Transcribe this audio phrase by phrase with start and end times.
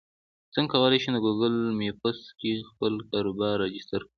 [0.53, 4.09] څنګه کولی شم د ګوګل مېپس کې خپل کاروبار راجستر کړم